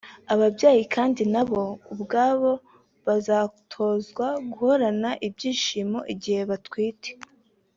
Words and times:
Ababyeyi 0.33 0.83
kandi 0.95 1.21
nabo 1.33 1.61
ubwabo 1.93 2.51
bazatozwa 3.05 4.27
guhorana 4.51 5.09
ibyishimo 5.27 5.99
igihe 6.13 6.41
batwite 6.49 7.11